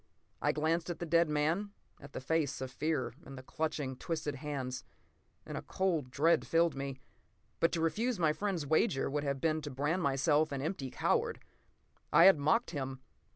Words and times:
I 0.41 0.51
glanced 0.51 0.89
at 0.89 0.97
the 0.97 1.05
dead 1.05 1.29
man, 1.29 1.73
at 1.99 2.13
the 2.13 2.19
face 2.21 2.59
of 2.59 2.71
fear 2.71 3.13
and 3.23 3.37
the 3.37 3.43
clutching, 3.43 3.95
twisted 3.97 4.33
hands, 4.37 4.83
and 5.45 5.55
a 5.55 5.61
cold 5.61 6.09
dread 6.09 6.47
filled 6.47 6.73
me. 6.75 6.97
But 7.59 7.71
to 7.73 7.81
refuse 7.81 8.17
my 8.17 8.33
friend's 8.33 8.65
wager 8.65 9.11
would 9.11 9.23
have 9.23 9.39
been 9.39 9.61
to 9.61 9.69
brand 9.69 10.01
myself 10.01 10.51
an 10.51 10.59
empty 10.63 10.89
coward. 10.89 11.39
I 12.11 12.23
had 12.23 12.39
mocked 12.39 12.71
him. 12.71 12.99